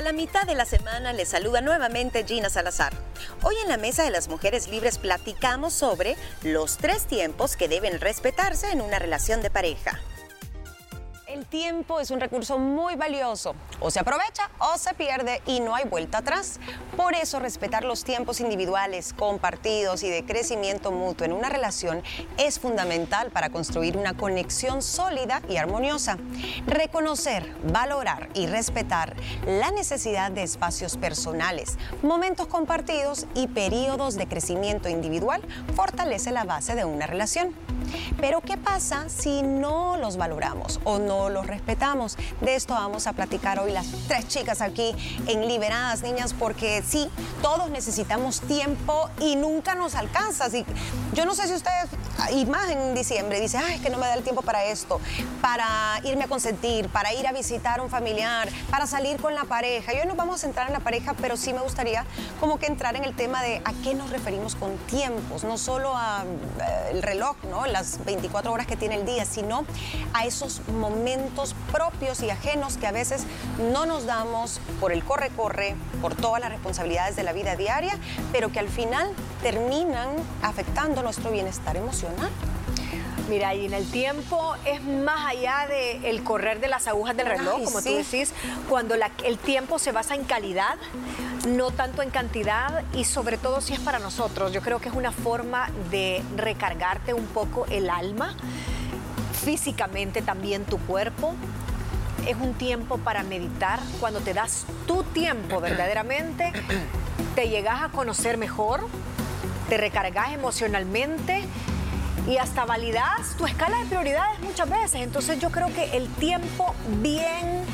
[0.00, 2.94] A la mitad de la semana les saluda nuevamente Gina Salazar.
[3.42, 8.00] Hoy en la Mesa de las Mujeres Libres platicamos sobre los tres tiempos que deben
[8.00, 10.00] respetarse en una relación de pareja.
[11.50, 13.56] Tiempo es un recurso muy valioso.
[13.80, 16.60] O se aprovecha o se pierde y no hay vuelta atrás.
[16.96, 22.04] Por eso respetar los tiempos individuales, compartidos y de crecimiento mutuo en una relación
[22.38, 26.18] es fundamental para construir una conexión sólida y armoniosa.
[26.68, 34.88] Reconocer, valorar y respetar la necesidad de espacios personales, momentos compartidos y periodos de crecimiento
[34.88, 35.42] individual
[35.74, 37.56] fortalece la base de una relación.
[38.20, 42.16] Pero ¿qué pasa si no los valoramos o no los respetamos?
[42.40, 44.94] De esto vamos a platicar hoy las tres chicas aquí
[45.26, 47.10] en Liberadas Niñas porque sí,
[47.42, 50.46] todos necesitamos tiempo y nunca nos alcanza.
[50.46, 50.64] Así,
[51.12, 51.88] yo no sé si ustedes,
[52.32, 55.00] y más en diciembre, dice, ay, que no me da el tiempo para esto,
[55.40, 59.44] para irme a consentir, para ir a visitar a un familiar, para salir con la
[59.44, 59.94] pareja.
[59.94, 62.04] Y hoy no vamos a entrar en la pareja, pero sí me gustaría
[62.38, 65.96] como que entrar en el tema de a qué nos referimos con tiempos, no solo
[65.96, 66.26] al
[66.60, 67.66] eh, reloj, ¿no?
[67.66, 69.64] las 24 horas que tiene el día, sino
[70.12, 71.29] a esos momentos
[71.72, 73.24] propios y ajenos que a veces
[73.72, 77.98] no nos damos por el corre-corre, por todas las responsabilidades de la vida diaria,
[78.32, 79.10] pero que al final
[79.42, 80.08] terminan
[80.42, 82.30] afectando nuestro bienestar emocional.
[83.28, 87.26] Mira, y en el tiempo es más allá del el correr de las agujas del
[87.26, 88.32] reloj, como tú decís,
[88.68, 90.74] cuando el tiempo se basa en calidad,
[91.46, 94.52] no tanto en cantidad y sobre todo si es para nosotros.
[94.52, 98.34] Yo creo que es una forma de recargarte un poco el alma,
[99.44, 101.34] físicamente también tu cuerpo.
[102.26, 103.80] Es un tiempo para meditar.
[103.98, 106.52] Cuando te das tu tiempo verdaderamente,
[107.34, 108.86] te llegas a conocer mejor,
[109.68, 111.44] te recargas emocionalmente
[112.26, 115.00] y hasta validas tu escala de prioridades muchas veces.
[115.02, 117.64] Entonces yo creo que el tiempo bien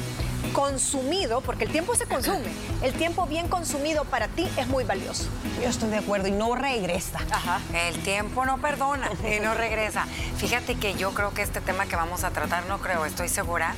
[0.57, 5.29] consumido, porque el tiempo se consume, el tiempo bien consumido para ti es muy valioso.
[5.62, 7.19] Yo estoy de acuerdo y no regresa.
[7.31, 7.61] Ajá.
[7.75, 10.06] El tiempo no perdona y no regresa.
[10.39, 13.75] Fíjate que yo creo que este tema que vamos a tratar, no creo, estoy segura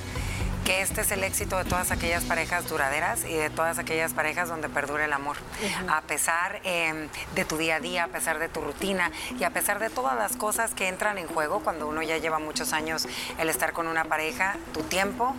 [0.65, 4.49] que este es el éxito de todas aquellas parejas duraderas y de todas aquellas parejas
[4.49, 5.37] donde perdura el amor.
[5.89, 9.51] A pesar em, de tu día a día, a pesar de tu rutina y a
[9.51, 13.09] pesar de todas las cosas que entran en juego cuando uno ya lleva muchos años
[13.39, 15.35] el estar con una pareja, tu tiempo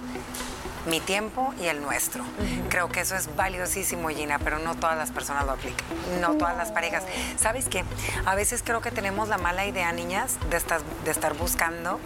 [0.90, 2.24] mi tiempo y el nuestro.
[2.70, 5.86] Creo que eso es valiosísimo, Gina, pero no todas las personas lo aplican,
[6.20, 7.04] no todas las parejas.
[7.38, 7.84] ¿Sabes qué?
[8.26, 12.00] A veces creo que tenemos la mala idea, niñas, de estar, de estar buscando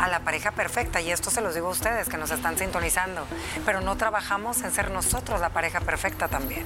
[0.00, 3.26] a la pareja perfecta, y esto se los digo a ustedes que nos están sintonizando,
[3.66, 6.64] pero no trabajamos en ser nosotros la pareja perfecta también.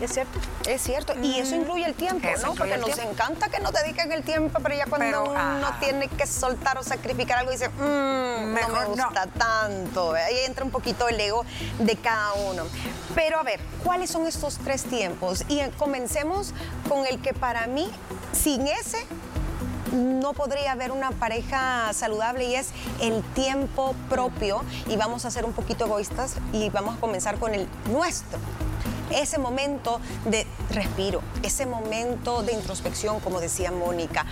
[0.00, 1.14] Es cierto, es cierto.
[1.20, 2.54] Y eso incluye el tiempo, ¿no?
[2.54, 6.78] Porque nos encanta que nos dediquen el tiempo, pero ya cuando uno tiene que soltar
[6.78, 10.12] o sacrificar algo, dice, mmm, no me gusta tanto.
[10.14, 11.44] Ahí entra un poquito el ego
[11.78, 12.64] de cada uno.
[13.14, 15.44] Pero a ver, ¿cuáles son estos tres tiempos?
[15.48, 16.52] Y comencemos
[16.88, 17.88] con el que para mí,
[18.32, 18.98] sin ese,
[19.92, 22.70] no podría haber una pareja saludable y es
[23.00, 24.62] el tiempo propio.
[24.88, 28.38] Y vamos a ser un poquito egoístas y vamos a comenzar con el nuestro
[29.10, 34.26] ese momento de respiro, ese momento de introspección, como decía Mónica.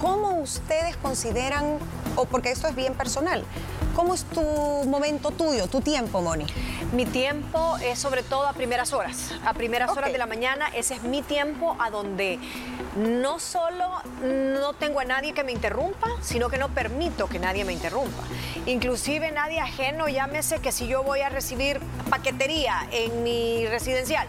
[0.00, 1.78] ¿Cómo ustedes consideran,
[2.16, 3.44] o porque esto es bien personal,
[3.94, 6.46] cómo es tu momento tuyo, tu tiempo, Moni?
[6.92, 10.94] Mi tiempo es sobre todo a primeras horas, a primeras horas de la mañana, ese
[10.94, 12.38] es mi tiempo a donde
[12.96, 13.88] no solo
[14.22, 18.22] no tengo a nadie que me interrumpa, sino que no permito que nadie me interrumpa.
[18.66, 21.80] Inclusive nadie ajeno, llámese que si yo voy a recibir
[22.10, 24.26] paquetería en mi residencial,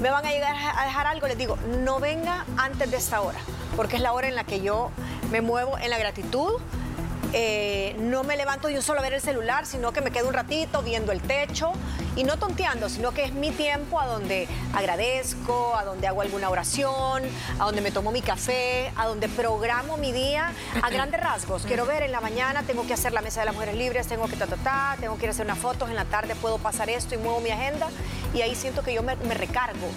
[0.00, 3.38] me van a llegar a dejar algo, les digo, no venga antes de esta hora,
[3.76, 4.90] porque es la hora en la que yo
[5.30, 6.60] me muevo en la gratitud,
[7.32, 10.28] eh, no me levanto de un solo a ver el celular, sino que me quedo
[10.28, 11.72] un ratito viendo el techo
[12.16, 16.50] y no tonteando, sino que es mi tiempo a donde agradezco, a donde hago alguna
[16.50, 17.22] oración,
[17.58, 21.62] a donde me tomo mi café, a donde programo mi día a grandes rasgos.
[21.64, 24.26] Quiero ver en la mañana, tengo que hacer la mesa de las mujeres libres, tengo
[24.26, 26.58] que ta, ta, ta, tengo que ir a hacer unas fotos, en la tarde puedo
[26.58, 27.88] pasar esto y muevo mi agenda
[28.34, 29.88] y ahí siento que yo me, recargo,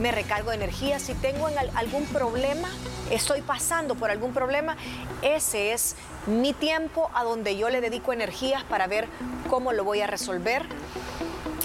[0.00, 0.98] me recargo de energía.
[0.98, 2.68] Si tengo algún problema,
[3.10, 4.76] estoy pasando por algún problema,
[5.22, 5.96] ese es
[6.26, 9.08] mi tiempo a donde yo le dedico energías para ver
[9.48, 10.66] cómo lo voy a resolver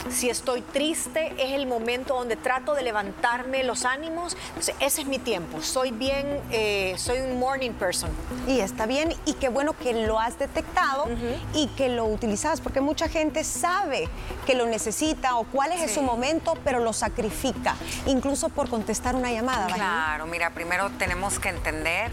[0.09, 4.37] si estoy triste, es el momento donde trato de levantarme los ánimos.
[4.79, 5.61] ese es mi tiempo.
[5.61, 8.09] Soy bien, eh, soy un morning person.
[8.47, 11.07] Y está bien, y qué bueno que lo has detectado
[11.53, 14.07] y que lo utilizas, porque mucha gente sabe
[14.45, 17.75] que lo necesita o cuál es su momento, pero lo sacrifica,
[18.05, 19.67] incluso por contestar una llamada.
[19.67, 22.11] Claro, mira, primero tenemos que entender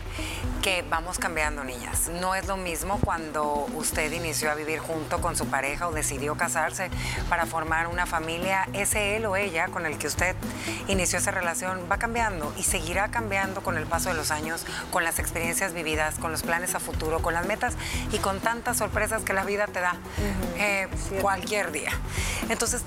[0.66, 2.08] que vamos cambiando, niñas.
[2.08, 6.36] No es lo mismo cuando usted inició a vivir junto con su pareja o decidió
[6.36, 6.90] casarse
[7.28, 8.66] para formar una familia.
[8.72, 10.34] Ese él o ella con el que usted
[10.88, 15.04] inició esa relación va cambiando y seguirá cambiando con el paso de los años, con
[15.04, 17.74] las experiencias vividas, con los planes a futuro, con las metas
[18.10, 19.94] y con tantas sorpresas que la vida te da
[20.56, 20.88] eh,
[21.20, 21.92] cualquier día.
[22.48, 22.82] Entonces,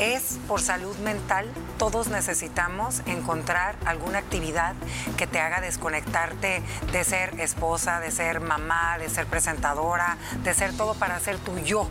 [0.00, 1.46] es por salud mental,
[1.78, 4.74] todos necesitamos encontrar alguna actividad
[5.18, 10.74] que te haga desconectarte de ser esposa, de ser mamá, de ser presentadora, de ser
[10.74, 11.86] todo para ser tu yo.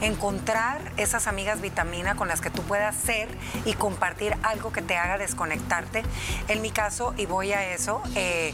[0.00, 3.28] Encontrar esas amigas vitamina con las que tú puedas ser
[3.64, 6.02] y compartir algo que te haga desconectarte.
[6.48, 8.52] En mi caso, y voy a eso, eh,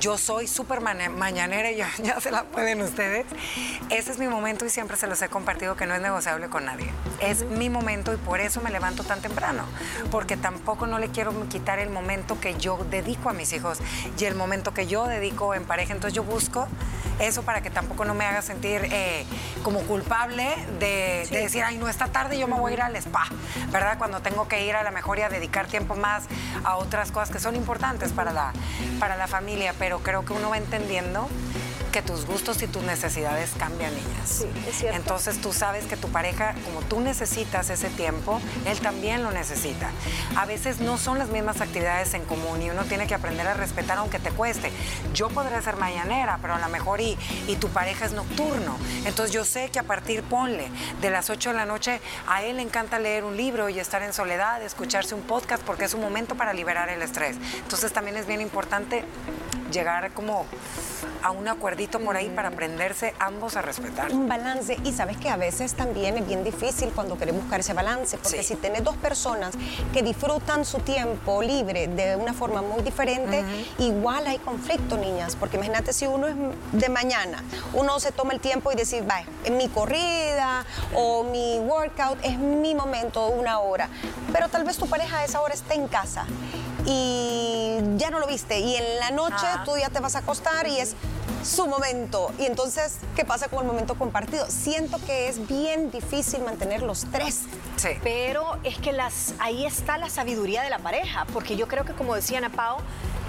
[0.00, 3.26] yo soy súper mañanera y ya, ya, se la pueden ustedes.
[3.90, 6.64] Ese es mi momento y siempre se los he compartido que no es negociable con
[6.64, 6.90] nadie.
[7.20, 9.64] Es mi momento y por eso me levanto tan temprano,
[10.10, 13.78] porque tampoco no le quiero quitar el momento que yo dedico a mis hijos
[14.18, 15.92] y el momento que yo dedico en pareja.
[15.92, 16.68] Entonces yo busco
[17.18, 19.24] eso para que tampoco no me haga sentir eh,
[19.62, 23.24] como culpable de, decir, ay, no, esta tarde yo me voy a ir al spa,
[23.70, 23.98] ¿verdad?
[23.98, 26.24] Cuando tengo que ir a la mejor y a dedicar tiempo más
[26.64, 28.52] a otras cosas que son importantes para la,
[28.98, 31.28] para la familia, pero creo que uno va entendiendo
[31.94, 34.28] que tus gustos y tus necesidades cambian, niñas.
[34.28, 34.96] Sí, es cierto.
[34.96, 39.92] Entonces tú sabes que tu pareja, como tú necesitas ese tiempo, él también lo necesita.
[40.34, 43.54] A veces no son las mismas actividades en común y uno tiene que aprender a
[43.54, 44.72] respetar aunque te cueste.
[45.12, 48.76] Yo podré ser mañanera, pero a lo mejor y, y tu pareja es nocturno.
[49.04, 52.56] Entonces yo sé que a partir, ponle, de las 8 de la noche, a él
[52.56, 56.00] le encanta leer un libro y estar en soledad, escucharse un podcast, porque es un
[56.00, 57.36] momento para liberar el estrés.
[57.62, 59.04] Entonces también es bien importante
[59.74, 60.46] llegar como
[61.22, 64.12] a un acuerdito por ahí para aprenderse ambos a respetar.
[64.12, 64.78] Un balance.
[64.84, 68.42] Y sabes que a veces también es bien difícil cuando queremos buscar ese balance, porque
[68.42, 69.54] si tienes dos personas
[69.92, 73.42] que disfrutan su tiempo libre de una forma muy diferente,
[73.78, 76.36] igual hay conflicto, niñas, porque imagínate si uno es
[76.72, 77.42] de mañana,
[77.72, 82.38] uno se toma el tiempo y decir, va, en mi corrida o mi workout es
[82.38, 83.88] mi momento, una hora,
[84.32, 86.26] pero tal vez tu pareja a esa hora esté en casa
[86.86, 90.66] y ya no lo viste y en la noche tú ya te vas a acostar
[90.66, 90.94] y es
[91.42, 92.32] su momento.
[92.38, 94.46] Y entonces, ¿qué pasa con el momento compartido?
[94.48, 97.42] Siento que es bien difícil mantener los tres.
[97.76, 97.90] Sí.
[98.02, 101.92] Pero es que las, ahí está la sabiduría de la pareja, porque yo creo que
[101.92, 102.78] como decía Ana Pao,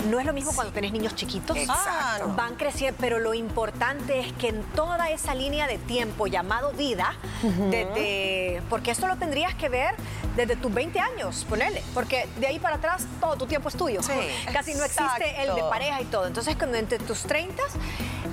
[0.09, 1.57] no es lo mismo cuando tenés niños chiquitos.
[1.57, 2.33] Exacto.
[2.35, 7.15] van creciendo, pero lo importante es que en toda esa línea de tiempo llamado vida,
[7.41, 9.95] desde, porque esto lo tendrías que ver
[10.35, 14.03] desde tus 20 años, ponele, porque de ahí para atrás todo tu tiempo es tuyo.
[14.03, 14.13] Sí.
[14.53, 16.27] Casi no existe el de pareja y todo.
[16.27, 17.63] Entonces, cuando entre tus 30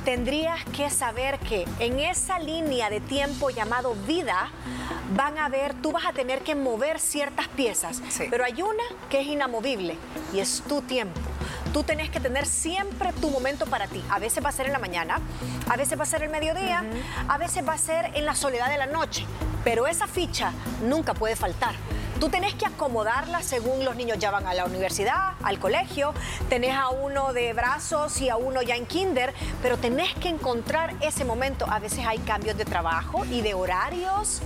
[0.05, 4.50] tendrías que saber que en esa línea de tiempo llamado vida
[5.15, 9.20] van a ver, tú vas a tener que mover ciertas piezas, pero hay una que
[9.20, 9.97] es inamovible
[10.32, 11.20] y es tu tiempo.
[11.73, 14.03] Tú tenés que tener siempre tu momento para ti.
[14.11, 15.21] A veces va a ser en la mañana,
[15.71, 16.85] a veces va a ser el mediodía,
[17.29, 19.25] a veces va a ser en la soledad de la noche,
[19.65, 20.53] pero esa ficha
[20.83, 21.75] nunca puede faltar.
[22.23, 26.15] Tú tenés que acomodarla según los niños ya van a la universidad, al colegio,
[26.49, 30.95] tenés a uno de brazos y a uno ya en kinder, pero tenés que encontrar
[31.01, 31.67] ese momento.
[31.69, 34.41] A veces hay cambios de trabajo y de horarios.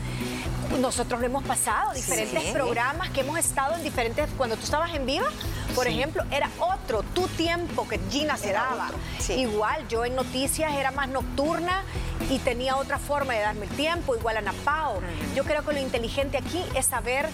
[0.81, 5.05] Nosotros lo hemos pasado, diferentes programas que hemos estado en diferentes, cuando tú estabas en
[5.05, 5.29] Viva,
[5.75, 8.89] por ejemplo, era otro, tu tiempo que Gina se daba.
[9.29, 11.83] Igual, yo en noticias era más nocturna
[12.31, 15.01] y tenía otra forma de darme el tiempo, igual a Napao.
[15.35, 17.29] Yo creo que lo inteligente aquí es saber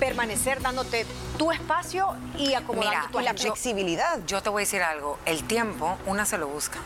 [0.00, 1.06] permanecer dándote
[1.38, 4.20] tu espacio y acomodando tu la flexibilidad.
[4.26, 6.78] Yo te voy a decir algo, el tiempo una se lo busca.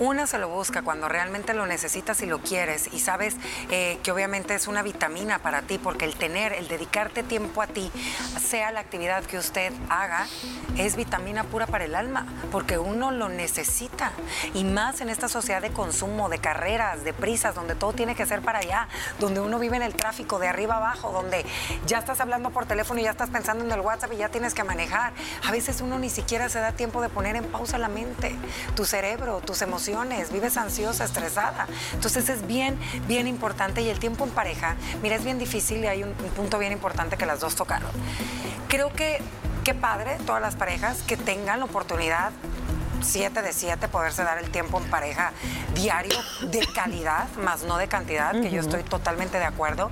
[0.00, 3.36] Una se lo busca cuando realmente lo necesitas y lo quieres y sabes
[3.70, 7.68] eh, que obviamente es una vitamina para ti porque el tener, el dedicarte tiempo a
[7.68, 7.92] ti,
[8.42, 10.26] sea la actividad que usted haga,
[10.76, 14.10] es vitamina pura para el alma porque uno lo necesita
[14.52, 18.26] y más en esta sociedad de consumo, de carreras, de prisas, donde todo tiene que
[18.26, 18.88] ser para allá,
[19.20, 21.46] donde uno vive en el tráfico de arriba abajo, donde
[21.86, 24.54] ya estás hablando por teléfono y ya estás pensando en el WhatsApp y ya tienes
[24.54, 25.12] que manejar.
[25.46, 28.34] A veces uno ni siquiera se da tiempo de poner en pausa la mente,
[28.74, 29.83] tu cerebro, tus emociones
[30.32, 31.66] vives ansiosa, estresada.
[31.92, 35.86] Entonces es bien, bien importante y el tiempo en pareja, mira, es bien difícil y
[35.86, 37.90] hay un, un punto bien importante que las dos tocaron.
[38.68, 39.20] Creo que
[39.64, 42.32] qué padre todas las parejas que tengan la oportunidad
[43.04, 45.32] 7 de 7 poderse dar el tiempo en pareja
[45.74, 49.90] diario de calidad, más no de cantidad, que yo estoy totalmente de acuerdo.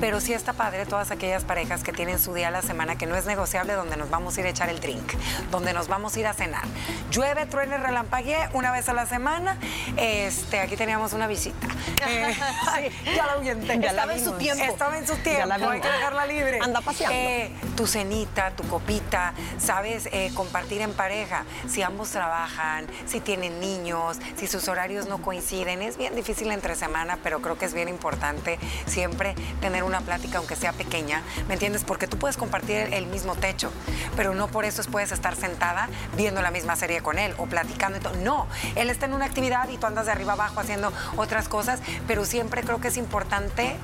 [0.00, 3.06] Pero sí está padre todas aquellas parejas que tienen su día a la semana que
[3.06, 5.14] no es negociable, donde nos vamos a ir a echar el drink,
[5.50, 6.64] donde nos vamos a ir a cenar.
[7.10, 9.58] Llueve, truene, relampaguee una vez a la semana.
[9.96, 11.66] Este, aquí teníamos una visita.
[12.08, 13.78] Eh, ya la ahuyenté.
[13.80, 14.64] Ya Estaba en su tiempo.
[14.64, 15.52] Estaba en su tiempo.
[15.68, 16.60] Hay que dejarla libre.
[16.62, 17.16] Anda paseando.
[17.18, 21.44] Eh, tu cenita, tu copita, sabes, eh, compartir en pareja.
[21.68, 25.82] Si ambos trabajan trabajan, si tienen niños, si sus horarios no coinciden.
[25.82, 30.38] Es bien difícil entre semana, pero creo que es bien importante siempre tener una plática,
[30.38, 31.82] aunque sea pequeña, ¿me entiendes?
[31.82, 33.72] Porque tú puedes compartir el mismo techo,
[34.16, 37.98] pero no por eso puedes estar sentada viendo la misma serie con él o platicando
[37.98, 38.22] y.
[38.22, 41.80] No, él está en una actividad y tú andas de arriba abajo haciendo otras cosas,
[42.06, 43.76] pero siempre creo que es importante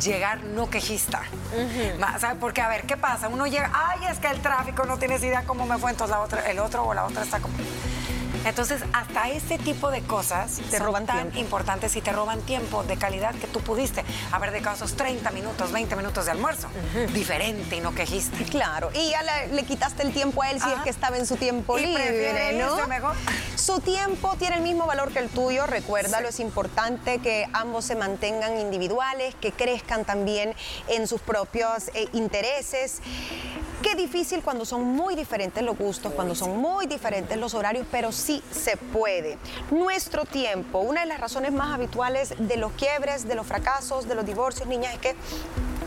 [0.00, 1.22] llegar no quejista.
[2.18, 2.36] ¿Sabes?
[2.40, 3.28] Porque, a ver, ¿qué pasa?
[3.28, 6.22] Uno llega, ay, es que el tráfico, no tienes idea cómo me fue, entonces la
[6.22, 7.54] otra, el otro o la otra está como...
[8.44, 12.96] Entonces, hasta ese tipo de cosas te roban tan importantes y te roban tiempo de
[12.96, 16.68] calidad que tú pudiste haber dedicado esos 30 minutos, 20 minutos de almuerzo.
[17.12, 18.44] Diferente y no quejiste.
[18.44, 21.36] Claro, y ya le, quitaste el tiempo a él si es que estaba en su
[21.36, 22.86] tiempo libre, ¿no?
[22.86, 23.14] Mejor.
[23.56, 27.96] Su tiempo tiene el mismo valor que el tuyo, recuérdalo, es importante que ambos se
[27.96, 30.54] mantengan individuales, que crezcan también
[30.88, 33.00] en sus propios eh, intereses.
[33.94, 38.10] Qué difícil cuando son muy diferentes los gustos, cuando son muy diferentes los horarios, pero
[38.10, 39.38] sí se puede.
[39.70, 44.16] Nuestro tiempo, una de las razones más habituales de los quiebres, de los fracasos, de
[44.16, 45.14] los divorcios, niñas, es que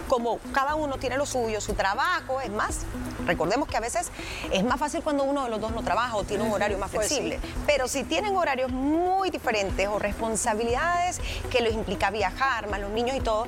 [0.07, 2.85] como cada uno tiene lo suyo, su trabajo, es más,
[3.25, 4.09] recordemos que a veces
[4.51, 6.89] es más fácil cuando uno de los dos no trabaja o tiene un horario más
[6.89, 11.19] pues flexible, pero si tienen horarios muy diferentes o responsabilidades
[11.51, 13.47] que les implica viajar, más los niños y todo,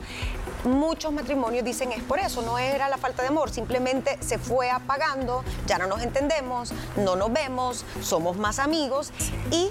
[0.63, 4.69] muchos matrimonios dicen es por eso, no era la falta de amor, simplemente se fue
[4.69, 9.11] apagando, ya no nos entendemos, no nos vemos, somos más amigos
[9.51, 9.69] y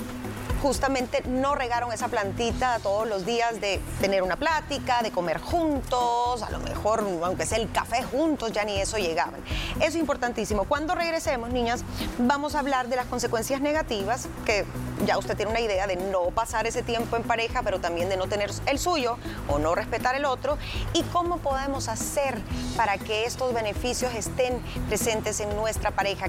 [0.62, 6.42] justamente no regaron esa plantita todos los días de tener una plática, de comer juntos,
[6.42, 9.40] a lo mejor, aunque sea el café juntos, ya ni eso llegaban.
[9.76, 10.64] Eso es importantísimo.
[10.64, 11.84] Cuando regresemos, niñas,
[12.18, 14.64] vamos a hablar de las consecuencias negativas, que
[15.04, 18.16] ya usted tiene una idea de no pasar ese tiempo en pareja, pero también de
[18.16, 19.16] no tener el suyo
[19.48, 20.58] o no respetar el otro,
[20.92, 22.40] y cómo podemos hacer
[22.76, 26.28] para que estos beneficios estén presentes en nuestra pareja,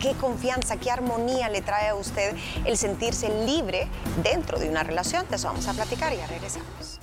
[0.00, 3.88] qué confianza, qué armonía le trae a usted el sentirse libre
[4.22, 5.26] dentro de una relación.
[5.28, 7.00] De eso vamos a platicar y ya regresamos.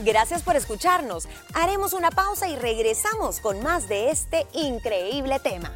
[0.00, 1.28] Gracias por escucharnos.
[1.54, 5.72] Haremos una pausa y regresamos con más de este increíble tema.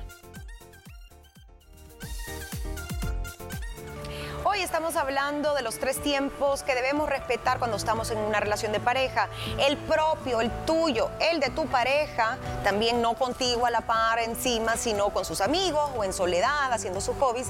[4.53, 8.71] Hoy estamos hablando de los tres tiempos que debemos respetar cuando estamos en una relación
[8.71, 9.31] de pareja.
[9.59, 14.77] El propio, el tuyo, el de tu pareja, también no contigo a la par encima,
[14.77, 17.49] sino con sus amigos o en soledad, haciendo sus hobbies.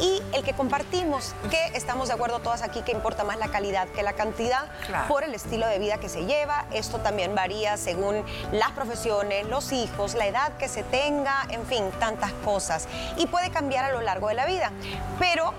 [0.00, 3.86] Y el que compartimos, que estamos de acuerdo todas aquí que importa más la calidad
[3.86, 4.66] que la cantidad
[5.06, 6.64] por el estilo de vida que se lleva.
[6.72, 11.92] Esto también varía según las profesiones, los hijos, la edad que se tenga, en fin,
[12.00, 12.88] tantas cosas.
[13.18, 14.72] Y puede cambiar a lo largo de la vida.
[15.20, 15.54] Pero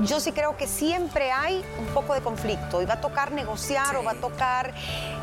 [0.00, 3.96] yo sí creo que siempre hay un poco de conflicto y va a tocar negociar
[3.96, 4.72] o va a tocar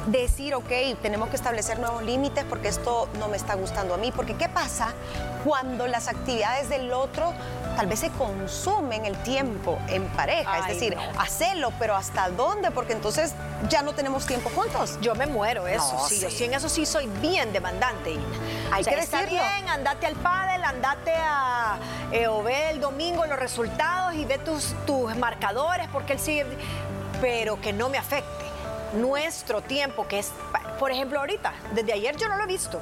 [0.08, 4.12] decir, ok, tenemos que establecer nuevos límites porque esto no me está gustando a mí.
[4.16, 4.94] Porque ¿qué pasa
[5.44, 7.34] cuando las actividades del otro
[7.76, 10.60] tal vez se consumen el tiempo en pareja?
[10.60, 12.72] es decir, hacerlo, pero ¿hasta dónde?
[12.72, 13.34] Porque entonces
[13.70, 14.98] ya no tenemos tiempo juntos.
[15.02, 16.20] Yo me muero, eso sí.
[16.20, 18.18] Yo sí en eso sí soy bien demandante,
[18.72, 21.78] Hay que está bien, andate al pádel, andate a
[22.12, 26.46] eh, o ve el domingo los resultados y ve tus, tus marcadores porque él sigue,
[27.22, 28.46] pero que no me afecte
[28.94, 30.32] nuestro tiempo, que es,
[30.82, 32.82] por ejemplo, ahorita, desde ayer yo no lo he visto.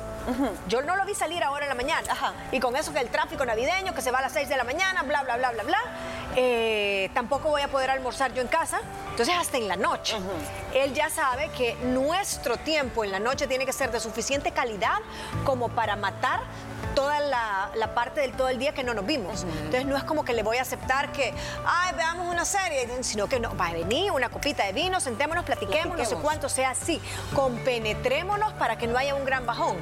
[0.69, 2.07] Yo no lo vi salir ahora en la mañana.
[2.49, 4.63] Y con eso que el tráfico navideño, que se va a las 6 de la
[4.63, 5.77] mañana, bla, bla, bla, bla, bla.
[6.37, 8.79] Eh, tampoco voy a poder almorzar yo en casa.
[9.09, 10.15] Entonces, hasta en la noche.
[10.73, 14.99] Él ya sabe que nuestro tiempo en la noche tiene que ser de suficiente calidad
[15.43, 16.39] como para matar
[16.95, 19.43] toda la, parte del todo el día que no nos vimos.
[19.43, 21.33] Entonces no es como que le voy a aceptar que,
[21.65, 25.43] ay, veamos una serie, sino que no, va a venir una copita de vino, sentémonos,
[25.45, 27.01] platiquemos, no sé cuánto sea así.
[27.35, 29.77] Compenetrémonos para que no haya un gran bajón.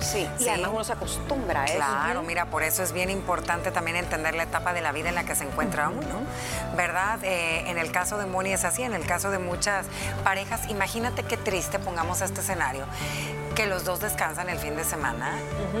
[0.00, 1.76] Sí, y además uno se acostumbra a eso.
[1.76, 5.14] Claro, mira, por eso es bien importante también entender la etapa de la vida en
[5.14, 6.22] la que se encuentra uno,
[6.76, 7.18] ¿verdad?
[7.22, 9.86] Eh, en el caso de Moni es así, en el caso de muchas
[10.24, 12.84] parejas, imagínate qué triste, pongamos este escenario,
[13.58, 15.32] que los dos descansan el fin de semana,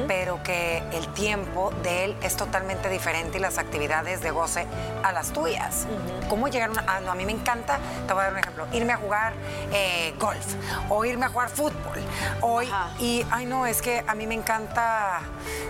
[0.08, 4.66] pero que el tiempo de él es totalmente diferente y las actividades de goce
[5.04, 5.86] a las tuyas.
[6.28, 8.94] ¿Cómo llegar a no, a mí me encanta, te voy a dar un ejemplo, irme
[8.94, 9.32] a jugar
[9.72, 10.44] eh, golf
[10.88, 12.02] o irme a jugar fútbol.
[12.40, 12.68] Hoy,
[12.98, 15.20] y, ay, no, es que a mí me encanta,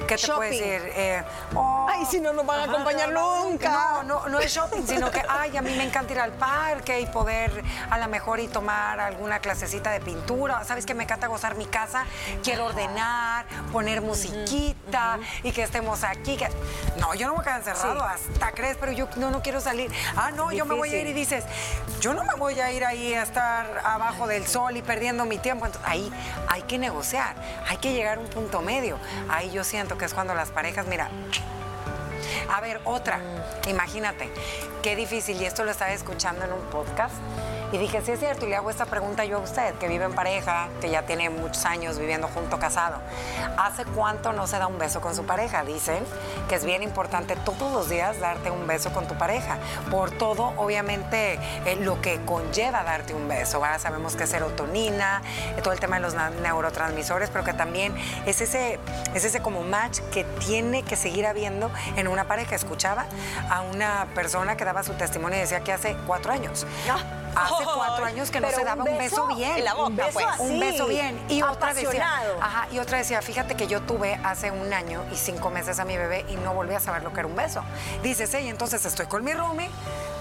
[0.07, 0.81] ¿qué te puedo decir?
[0.97, 1.23] Eh,
[1.55, 3.71] oh, ay, si no nos van a acompañar nunca.
[3.71, 7.01] No, no, no es shopping, sino que, ay, a mí me encanta ir al parque
[7.01, 10.65] y poder a lo mejor y tomar alguna clasecita de pintura.
[10.65, 11.98] ¿Sabes que me encanta gozar mi casa?
[12.43, 16.37] Quiero ordenar, poner musiquita y que estemos aquí.
[16.37, 16.49] Que...
[16.99, 19.91] No, yo no me quedar encerrado, hasta crees, pero yo no, no quiero salir.
[20.17, 21.45] Ah, no, yo me voy a ir y dices,
[22.01, 25.39] yo no me voy a ir ahí a estar abajo del sol y perdiendo mi
[25.39, 25.67] tiempo.
[25.67, 26.13] Entonces, ahí
[26.49, 27.37] hay que negociar,
[27.69, 28.99] hay que llegar a un punto medio.
[29.29, 31.11] Ahí yo siento que es cuando las parejas, mira,
[32.55, 33.21] A ver, otra.
[33.69, 34.31] Imagínate,
[34.83, 37.15] qué difícil, y esto lo estaba escuchando en un podcast.
[37.71, 40.07] Y dije, sí es cierto, y le hago esta pregunta yo a usted, que vive
[40.07, 42.97] en pareja, que ya tiene muchos años viviendo junto, casado.
[43.59, 45.65] ¿Hace cuánto no se da un beso con su pareja?
[45.65, 46.03] Dicen
[46.49, 49.59] que es bien importante todos los días darte un beso con tu pareja.
[49.91, 53.61] Por todo, obviamente, eh, lo que conlleva darte un beso.
[53.61, 53.79] ¿verdad?
[53.79, 55.21] Sabemos que es serotonina,
[55.57, 57.95] eh, todo el tema de los neurotransmisores, pero que también
[58.25, 58.79] es ese,
[59.15, 62.55] es ese como match que tiene que seguir habiendo en una pareja.
[62.55, 63.05] Escuchaba
[63.51, 66.67] a una persona que daba su testimonio y decía que hace cuatro años.
[67.35, 69.57] Hace cuatro años que no Pero se daba un beso, bien.
[69.59, 70.27] en la boca, un beso pues.
[70.27, 71.21] así, Un beso bien.
[71.29, 75.17] Y otra decía, ajá, y otra decía, fíjate que yo tuve hace un año y
[75.17, 77.63] cinco meses a mi bebé y no volví a saber lo que era un beso.
[78.03, 79.69] Dices, hey, entonces estoy con mi roomie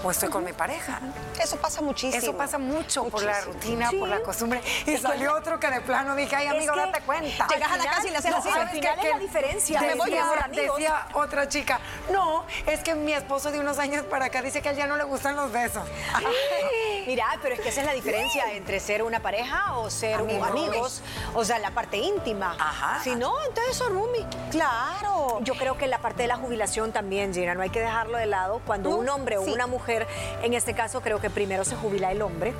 [0.04, 1.00] o estoy con mi pareja.
[1.42, 2.22] Eso pasa muchísimo.
[2.22, 4.60] Eso pasa mucho por la rutina, por la costumbre.
[4.86, 7.46] Y salió otro que de plano dije, ay, amigo, que date cuenta.
[7.48, 8.48] llegas a la casa y le haces no, así.
[8.48, 9.06] Al ¿Sabes final qué?
[9.06, 9.80] es la Que diferencia.
[9.80, 10.76] Decía, de ser amigos.
[10.78, 11.80] decía otra chica,
[12.12, 14.86] no, es que mi esposo de unos años para acá dice que a él ya
[14.86, 15.82] no le gustan los besos.
[17.08, 20.50] Mira, pero es que esa es la diferencia entre ser una pareja o ser Amigos.
[20.50, 21.02] amigos.
[21.34, 22.54] O sea, la parte íntima.
[22.60, 23.00] Ajá.
[23.02, 24.26] Si no, entonces son roomie.
[24.50, 25.38] Claro.
[25.40, 28.26] Yo creo que la parte de la jubilación también, Gina, no hay que dejarlo de
[28.26, 28.60] lado.
[28.66, 29.50] Cuando No, un hombre o sí.
[29.50, 30.06] una mujer,
[30.42, 32.52] en este caso creo que primero se jubila el hombre,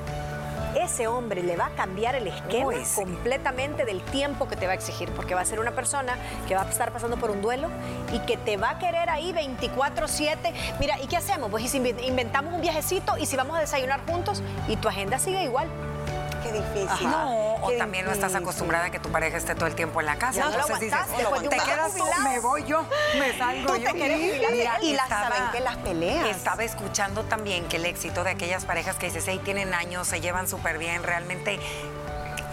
[0.83, 4.75] ese hombre le va a cambiar el esquema completamente del tiempo que te va a
[4.75, 6.17] exigir, porque va a ser una persona
[6.47, 7.69] que va a estar pasando por un duelo
[8.13, 10.53] y que te va a querer ahí 24/7.
[10.79, 11.49] Mira, ¿y qué hacemos?
[11.49, 15.43] Pues si inventamos un viajecito y si vamos a desayunar juntos y tu agenda sigue
[15.43, 15.67] igual.
[16.43, 17.09] Qué difícil.
[17.09, 20.05] No, o también no estás acostumbrada a que tu pareja esté todo el tiempo en
[20.05, 20.41] la casa.
[20.41, 20.99] No Entonces dices,
[21.49, 22.85] te quedas tú, me voy yo,
[23.17, 23.89] me salgo yo.
[24.81, 26.27] y las saben que las peleas.
[26.27, 30.21] Estaba escuchando también que el éxito de aquellas parejas que dices, hey, tienen años, se
[30.21, 31.59] llevan súper bien, realmente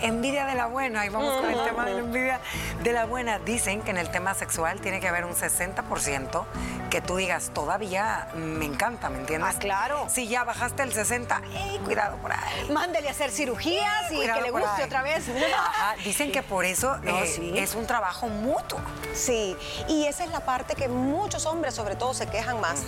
[0.02, 2.40] envidia de la buena, y vamos con el tema de la envidia
[2.82, 3.38] de la buena.
[3.38, 6.44] Dicen que en el tema sexual tiene que haber un 60%
[6.90, 9.54] que tú digas, todavía me encanta, ¿me entiendes?
[9.56, 10.06] Ah, claro.
[10.08, 12.70] Si ya bajaste el 60, ey, cuidado por ahí.
[12.70, 15.24] Mándele a hacer cirugías y Cuidado que le guste otra vez.
[15.58, 17.52] Ajá, dicen que por eso No, eh, sí.
[17.58, 18.78] es un trabajo mutuo.
[19.14, 19.56] Sí,
[19.88, 22.82] y esa es la parte que muchos hombres sobre todo se quejan más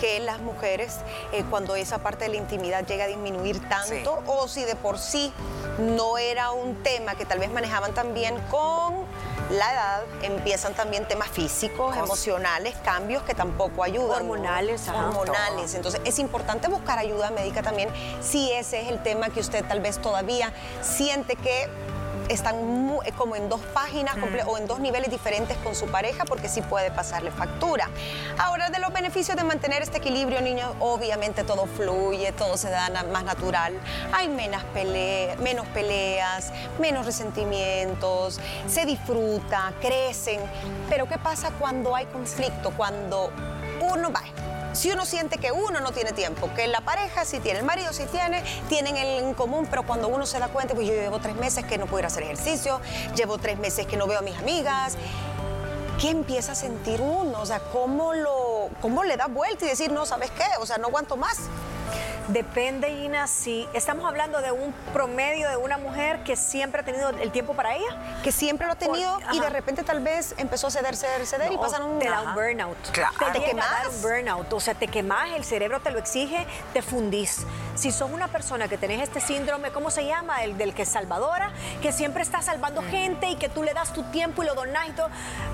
[0.00, 0.98] que las mujeres
[1.32, 4.02] eh, cuando esa parte de la intimidad llega a disminuir tanto Sí.
[4.26, 5.32] o si de por sí
[5.78, 9.04] no era un tema que tal vez manejaban también con
[9.50, 14.08] la edad, empiezan también temas físicos, Cos- emocionales, cambios que tampoco ayudan.
[14.08, 14.32] ¿no?
[14.32, 15.08] Hormonales, ajá.
[15.10, 15.74] Hormonales.
[15.74, 17.88] Entonces es importante buscar ayuda médica también
[18.20, 21.68] si ese es el tema que usted tal vez todavía siente que
[22.28, 22.56] están
[23.04, 26.48] eh, como en dos páginas comple- o en dos niveles diferentes con su pareja porque
[26.48, 27.88] sí puede pasarle factura.
[28.38, 32.88] Ahora, de los beneficios de mantener este equilibrio, niños, obviamente todo fluye, todo se da
[33.12, 33.74] más natural.
[34.12, 40.40] Hay menos, pele- menos peleas, menos resentimientos, se disfruta, crecen.
[40.88, 42.70] Pero ¿qué pasa cuando hay conflicto?
[42.76, 43.30] Cuando
[43.80, 44.22] uno va.
[44.76, 47.94] Si uno siente que uno no tiene tiempo, que la pareja sí tiene, el marido
[47.94, 51.34] sí tiene, tienen en común, pero cuando uno se da cuenta, pues yo llevo tres
[51.36, 52.78] meses que no puedo ir a hacer ejercicio,
[53.16, 54.98] llevo tres meses que no veo a mis amigas,
[55.98, 57.40] ¿qué empieza a sentir uno?
[57.40, 60.44] O sea, ¿cómo, lo, cómo le da vuelta y decir, no, ¿sabes qué?
[60.60, 61.38] O sea, no aguanto más.
[62.28, 67.10] Depende, Gina, si estamos hablando de un promedio de una mujer que siempre ha tenido
[67.10, 67.86] el tiempo para ella.
[68.24, 71.24] Que siempre lo ha tenido Por- y de repente tal vez empezó a ceder, ceder,
[71.24, 71.98] ceder y pasan un...
[72.00, 72.90] te da un burnout.
[72.90, 73.14] Claro.
[73.18, 73.94] Te, ¿Te llega a dar quemas?
[73.96, 74.52] un burnout.
[74.52, 77.46] O sea, te quemas, el cerebro te lo exige, te fundís.
[77.76, 80.42] Si sos una persona que tenés este síndrome, ¿cómo se llama?
[80.42, 83.92] El del que es salvadora, que siempre está salvando gente y que tú le das
[83.92, 85.08] tu tiempo y lo donás y todo.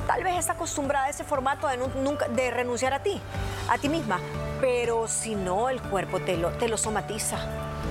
[0.06, 3.20] Tal vez está acostumbrada a ese formato de, nu- nunca, de renunciar a ti,
[3.68, 4.18] a ti misma.
[4.62, 7.37] Pero si no, el cuerpo te lo, te lo somatiza.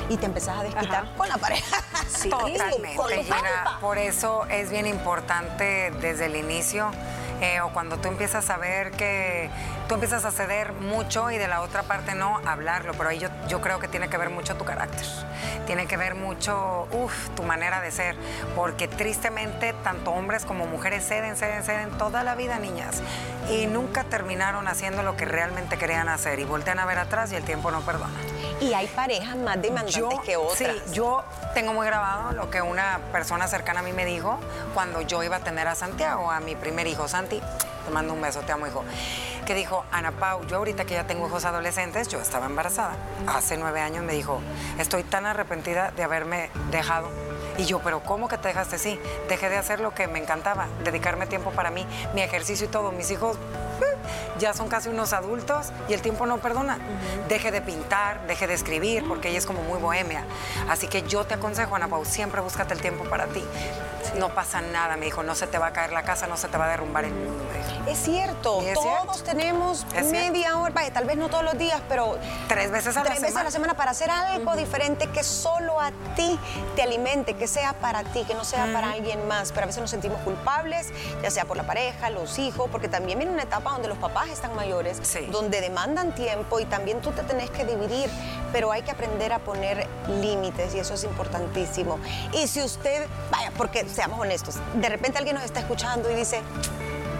[0.07, 1.17] Y te empezás a desquitar Ajá.
[1.17, 1.83] con la pareja.
[2.07, 2.29] Sí.
[2.29, 3.77] Totalmente, Con Gina.
[3.81, 6.91] Por eso es bien importante desde el inicio
[7.63, 9.49] o cuando tú empiezas a ver que
[9.87, 12.93] tú empiezas a ceder mucho y de la otra parte no, hablarlo.
[12.93, 15.05] Pero ahí yo, yo creo que tiene que ver mucho tu carácter.
[15.65, 18.15] Tiene que ver mucho, uff, tu manera de ser.
[18.55, 23.01] Porque tristemente, tanto hombres como mujeres ceden, ceden, ceden toda la vida, niñas.
[23.49, 26.39] Y nunca terminaron haciendo lo que realmente querían hacer.
[26.39, 28.13] Y voltean a ver atrás y el tiempo no perdona.
[28.61, 30.57] Y hay parejas más demandantes que otras.
[30.57, 31.23] Sí, yo
[31.55, 34.39] tengo muy grabado lo que una persona cercana a mí me dijo
[34.75, 37.41] cuando yo iba a tener a Santiago, a mi primer hijo, Santi.
[37.85, 38.85] Te mando un beso, te amo, hijo.
[39.47, 42.93] Que dijo, Ana Pau, yo ahorita que ya tengo hijos adolescentes, yo estaba embarazada.
[43.25, 44.39] Hace nueve años me dijo,
[44.77, 47.09] estoy tan arrepentida de haberme dejado.
[47.57, 48.77] Y yo, pero ¿cómo que te dejaste?
[48.77, 52.69] Sí, dejé de hacer lo que me encantaba, dedicarme tiempo para mí, mi ejercicio y
[52.69, 52.91] todo.
[52.91, 53.97] Mis hijos eh,
[54.39, 56.79] ya son casi unos adultos y el tiempo no perdona.
[57.27, 60.23] Deje de pintar, deje de escribir, porque ella es como muy bohemia.
[60.69, 63.43] Así que yo te aconsejo, Ana Pau, siempre búscate el tiempo para ti.
[64.17, 66.47] No pasa nada, me dijo, no se te va a caer la casa, no se
[66.47, 67.43] te va a derrumbar el mundo.
[67.87, 72.17] Es cierto, todos tenemos media hora, vaya, tal vez no todos los días, pero
[72.47, 73.73] tres veces a la tres veces a la semana.
[73.73, 76.39] para hacer algo diferente que solo a ti
[76.75, 79.51] te alimente, que sea para ti, que no sea para alguien más.
[79.51, 80.87] Pero a veces nos sentimos culpables,
[81.21, 84.29] ya sea por la pareja, los hijos, porque también viene una etapa donde los papás
[84.29, 88.09] están mayores, donde demandan tiempo y también tú te tenés que dividir,
[88.51, 89.87] pero hay que aprender a poner
[90.21, 91.99] límites y eso es importantísimo.
[92.33, 96.41] Y si usted, vaya, porque seamos honestos, de repente alguien nos está escuchando y dice,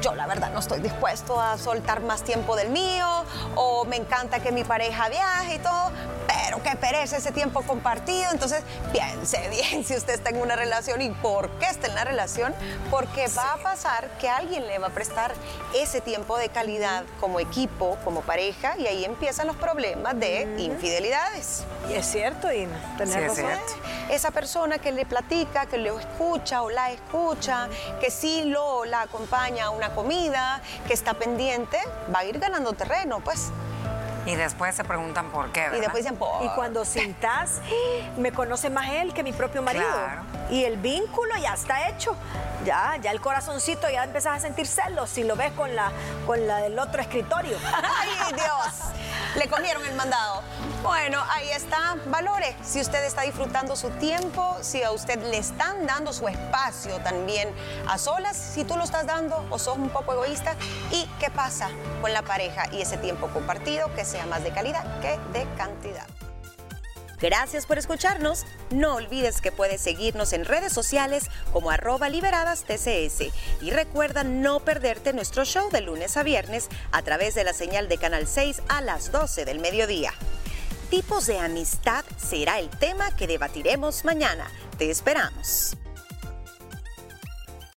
[0.01, 3.07] yo la verdad no estoy dispuesto a soltar más tiempo del mío
[3.55, 5.91] o me encanta que mi pareja viaje y todo,
[6.27, 8.31] pero perece ese tiempo compartido.
[8.31, 12.03] Entonces, piense bien si usted está en una relación y por qué está en la
[12.03, 12.53] relación,
[12.89, 15.33] porque va a pasar que alguien le va a prestar
[15.75, 21.63] ese tiempo de calidad como equipo, como pareja, y ahí empiezan los problemas de infidelidades.
[21.89, 23.41] Y es cierto, Ina, tenés sí,
[24.09, 27.67] Esa persona que le platica, que lo escucha o la escucha,
[27.99, 31.77] que sí lo la acompaña a una comida, que está pendiente,
[32.13, 33.51] va a ir ganando terreno, pues.
[34.25, 35.77] Y después se preguntan por qué, ¿verdad?
[35.77, 36.43] Y después dicen, por...
[36.43, 37.61] Y cuando sintas,
[38.17, 39.85] me conoce más él que mi propio marido.
[40.49, 42.15] Y el vínculo ya está hecho.
[42.65, 45.91] Ya, ya el corazoncito ya empezás a sentir celos si lo ves con la,
[46.27, 47.57] con la del otro escritorio.
[47.73, 48.91] ¡Ay, Dios!
[49.35, 50.41] Le comieron el mandado.
[50.83, 51.95] Bueno, ahí está.
[52.07, 56.97] Valore si usted está disfrutando su tiempo, si a usted le están dando su espacio
[56.99, 57.49] también
[57.87, 60.55] a solas, si tú lo estás dando o sos un poco egoísta.
[60.91, 61.69] ¿Y qué pasa
[62.01, 66.07] con la pareja y ese tiempo compartido que sea más de calidad que de cantidad?
[67.21, 68.45] Gracias por escucharnos.
[68.71, 73.31] No olvides que puedes seguirnos en redes sociales como arroba liberadas TCS.
[73.61, 77.87] Y recuerda no perderte nuestro show de lunes a viernes a través de la señal
[77.87, 80.13] de Canal 6 a las 12 del mediodía.
[80.89, 84.49] Tipos de amistad será el tema que debatiremos mañana.
[84.77, 85.77] Te esperamos.